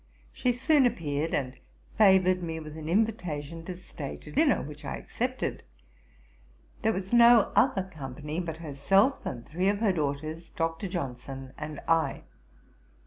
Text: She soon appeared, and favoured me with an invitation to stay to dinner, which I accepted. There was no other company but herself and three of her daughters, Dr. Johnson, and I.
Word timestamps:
She 0.33 0.51
soon 0.51 0.87
appeared, 0.87 1.31
and 1.31 1.59
favoured 1.95 2.41
me 2.41 2.59
with 2.59 2.75
an 2.75 2.89
invitation 2.89 3.63
to 3.65 3.77
stay 3.77 4.17
to 4.21 4.31
dinner, 4.31 4.63
which 4.63 4.83
I 4.83 4.95
accepted. 4.97 5.61
There 6.81 6.91
was 6.91 7.13
no 7.13 7.51
other 7.55 7.83
company 7.83 8.39
but 8.39 8.57
herself 8.57 9.23
and 9.27 9.45
three 9.45 9.69
of 9.69 9.77
her 9.77 9.93
daughters, 9.93 10.49
Dr. 10.49 10.87
Johnson, 10.87 11.53
and 11.55 11.81
I. 11.87 12.23